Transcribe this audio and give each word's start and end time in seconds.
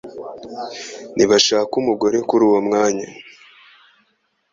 Ntibashaka 1.15 1.73
umugore 1.81 2.17
kuri 2.29 2.43
uwo 2.49 2.59
mwanya. 2.67 3.07